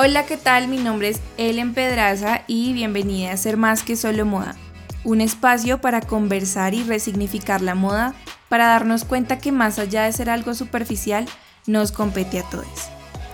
[0.00, 0.68] Hola, ¿qué tal?
[0.68, 4.54] Mi nombre es Ellen Pedraza y bienvenida a Ser Más que Solo Moda,
[5.02, 8.14] un espacio para conversar y resignificar la moda,
[8.48, 11.26] para darnos cuenta que más allá de ser algo superficial,
[11.66, 12.90] nos compete a todos.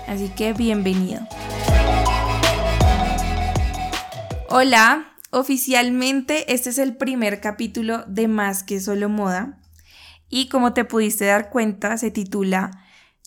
[0.09, 1.21] Así que bienvenido.
[4.49, 9.59] Hola, oficialmente este es el primer capítulo de Más que Solo Moda
[10.31, 12.71] y como te pudiste dar cuenta se titula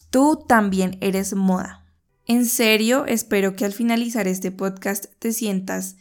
[0.09, 1.86] Tú también eres moda.
[2.29, 5.95] En serio, espero que al finalizar este podcast te sientas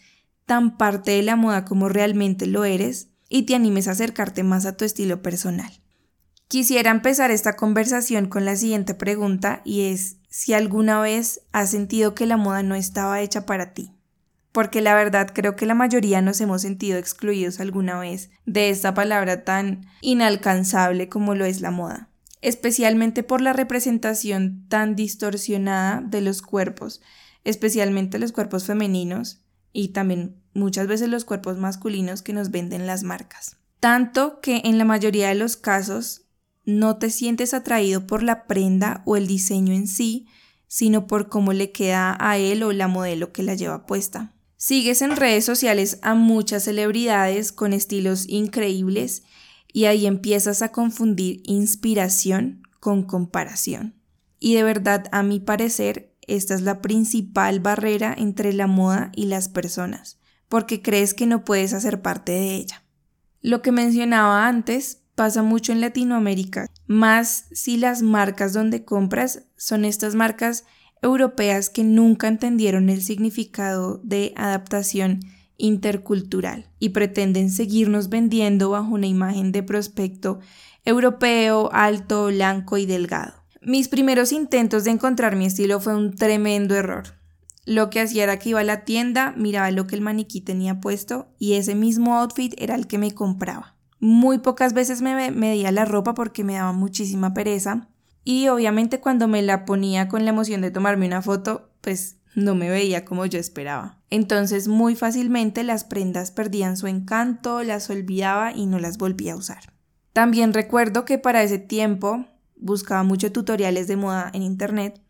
[0.44, 4.66] tan parte de la moda como realmente lo eres y te animes a acercarte más
[4.66, 5.70] a tu estilo personal.
[6.48, 12.16] Quisiera empezar esta conversación con la siguiente pregunta y es si alguna vez has sentido
[12.16, 13.92] que la moda no estaba hecha para ti.
[14.50, 18.94] Porque la verdad creo que la mayoría nos hemos sentido excluidos alguna vez de esta
[18.94, 26.20] palabra tan inalcanzable como lo es la moda especialmente por la representación tan distorsionada de
[26.20, 27.00] los cuerpos,
[27.44, 33.02] especialmente los cuerpos femeninos y también muchas veces los cuerpos masculinos que nos venden las
[33.02, 33.56] marcas.
[33.80, 36.22] Tanto que en la mayoría de los casos
[36.64, 40.26] no te sientes atraído por la prenda o el diseño en sí,
[40.66, 44.32] sino por cómo le queda a él o la modelo que la lleva puesta.
[44.56, 49.22] Sigues en redes sociales a muchas celebridades con estilos increíbles
[49.72, 53.94] y ahí empiezas a confundir inspiración con comparación.
[54.38, 59.26] Y de verdad, a mi parecer, esta es la principal barrera entre la moda y
[59.26, 62.84] las personas, porque crees que no puedes hacer parte de ella.
[63.40, 69.84] Lo que mencionaba antes pasa mucho en Latinoamérica, más si las marcas donde compras son
[69.84, 70.64] estas marcas
[71.02, 75.20] europeas que nunca entendieron el significado de adaptación
[75.58, 80.40] intercultural y pretenden seguirnos vendiendo bajo una imagen de prospecto
[80.84, 83.34] europeo, alto, blanco y delgado.
[83.60, 87.16] Mis primeros intentos de encontrar mi estilo fue un tremendo error.
[87.64, 90.80] Lo que hacía era que iba a la tienda, miraba lo que el maniquí tenía
[90.80, 93.74] puesto y ese mismo outfit era el que me compraba.
[93.98, 97.88] Muy pocas veces me medía la ropa porque me daba muchísima pereza
[98.22, 102.54] y obviamente cuando me la ponía con la emoción de tomarme una foto, pues no
[102.54, 103.98] me veía como yo esperaba.
[104.10, 109.36] Entonces muy fácilmente las prendas perdían su encanto, las olvidaba y no las volvía a
[109.36, 109.72] usar.
[110.12, 115.00] También recuerdo que para ese tiempo buscaba muchos tutoriales de moda en internet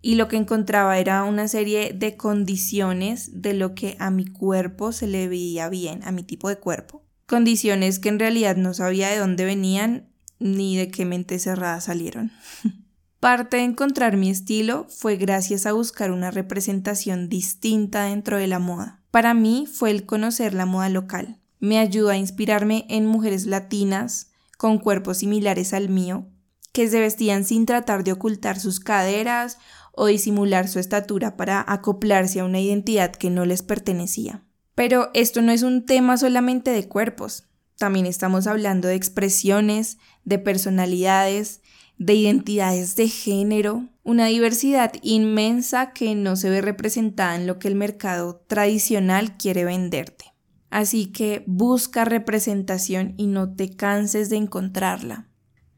[0.00, 4.92] y lo que encontraba era una serie de condiciones de lo que a mi cuerpo
[4.92, 7.04] se le veía bien, a mi tipo de cuerpo.
[7.26, 10.08] Condiciones que en realidad no sabía de dónde venían
[10.38, 12.32] ni de qué mente cerrada salieron.
[13.22, 18.58] Parte de encontrar mi estilo fue gracias a buscar una representación distinta dentro de la
[18.58, 19.00] moda.
[19.12, 21.38] Para mí fue el conocer la moda local.
[21.60, 26.26] Me ayudó a inspirarme en mujeres latinas con cuerpos similares al mío,
[26.72, 29.58] que se vestían sin tratar de ocultar sus caderas
[29.92, 34.42] o disimular su estatura para acoplarse a una identidad que no les pertenecía.
[34.74, 37.44] Pero esto no es un tema solamente de cuerpos,
[37.82, 41.62] también estamos hablando de expresiones, de personalidades,
[41.98, 47.68] de identidades de género, una diversidad inmensa que no se ve representada en lo que
[47.68, 50.32] el mercado tradicional quiere venderte.
[50.70, 55.28] Así que busca representación y no te canses de encontrarla.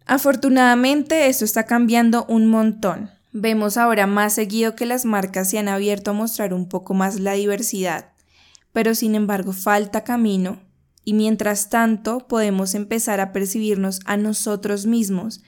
[0.06, 3.10] Afortunadamente esto está cambiando un montón.
[3.32, 7.18] Vemos ahora más seguido que las marcas se han abierto a mostrar un poco más
[7.18, 8.12] la diversidad,
[8.72, 10.60] pero sin embargo falta camino
[11.04, 15.42] y mientras tanto podemos empezar a percibirnos a nosotros mismos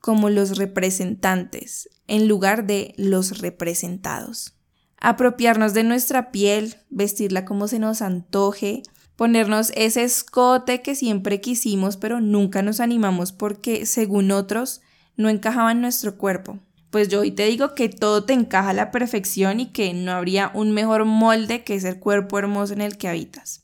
[0.00, 4.54] como los representantes en lugar de los representados.
[4.98, 8.82] Apropiarnos de nuestra piel, vestirla como se nos antoje,
[9.16, 14.80] ponernos ese escote que siempre quisimos pero nunca nos animamos porque, según otros,
[15.16, 16.58] no encajaba en nuestro cuerpo.
[16.90, 20.12] Pues yo hoy te digo que todo te encaja a la perfección y que no
[20.12, 23.62] habría un mejor molde que ese cuerpo hermoso en el que habitas.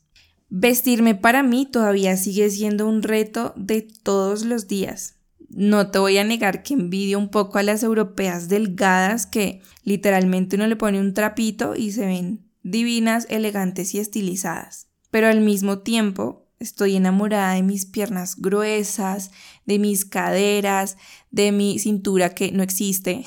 [0.49, 5.16] Vestirme para mí todavía sigue siendo un reto de todos los días.
[5.49, 10.55] No te voy a negar que envidio un poco a las europeas delgadas que literalmente
[10.55, 14.87] uno le pone un trapito y se ven divinas, elegantes y estilizadas.
[15.09, 19.31] Pero al mismo tiempo estoy enamorada de mis piernas gruesas,
[19.65, 20.97] de mis caderas,
[21.31, 23.25] de mi cintura que no existe,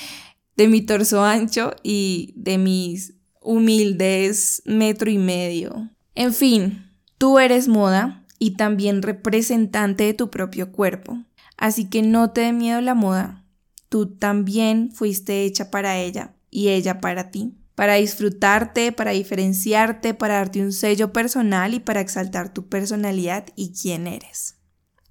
[0.56, 5.90] de mi torso ancho y de mis humildes metro y medio.
[6.14, 6.84] En fin,
[7.18, 11.18] tú eres moda y también representante de tu propio cuerpo.
[11.60, 13.44] Así que no te dé miedo la moda.
[13.90, 17.54] Tú también fuiste hecha para ella y ella para ti.
[17.74, 23.72] Para disfrutarte, para diferenciarte, para darte un sello personal y para exaltar tu personalidad y
[23.72, 24.56] quién eres.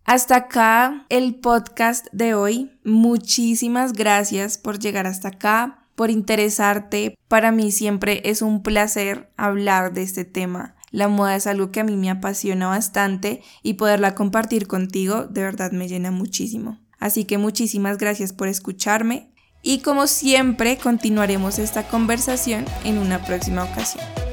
[0.06, 2.72] Hasta acá el podcast de hoy.
[2.84, 7.16] Muchísimas gracias por llegar hasta acá, por interesarte.
[7.28, 10.75] Para mí siempre es un placer hablar de este tema.
[10.91, 15.41] La moda es algo que a mí me apasiona bastante y poderla compartir contigo de
[15.41, 16.80] verdad me llena muchísimo.
[17.00, 19.31] Así que muchísimas gracias por escucharme
[19.62, 24.29] y como siempre continuaremos esta conversación en una próxima ocasión.